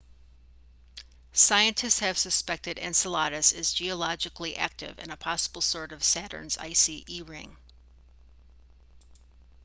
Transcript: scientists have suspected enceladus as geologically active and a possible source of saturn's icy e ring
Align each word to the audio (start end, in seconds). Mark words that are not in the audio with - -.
scientists 1.31 1.99
have 1.99 2.17
suspected 2.17 2.79
enceladus 2.79 3.51
as 3.53 3.71
geologically 3.71 4.57
active 4.57 4.97
and 4.97 5.11
a 5.11 5.15
possible 5.15 5.61
source 5.61 5.91
of 5.91 6.03
saturn's 6.03 6.57
icy 6.57 7.03
e 7.07 7.21
ring 7.21 7.55